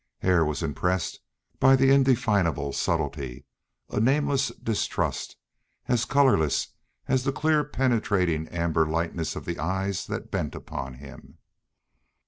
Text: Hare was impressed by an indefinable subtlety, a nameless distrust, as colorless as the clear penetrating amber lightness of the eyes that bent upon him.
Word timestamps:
Hare 0.21 0.43
was 0.43 0.63
impressed 0.63 1.19
by 1.59 1.73
an 1.75 1.83
indefinable 1.83 2.73
subtlety, 2.73 3.45
a 3.87 3.99
nameless 3.99 4.47
distrust, 4.47 5.37
as 5.87 6.05
colorless 6.05 6.69
as 7.07 7.23
the 7.23 7.31
clear 7.31 7.63
penetrating 7.63 8.47
amber 8.47 8.87
lightness 8.87 9.35
of 9.35 9.45
the 9.45 9.59
eyes 9.59 10.07
that 10.07 10.31
bent 10.31 10.55
upon 10.55 10.95
him. 10.95 11.37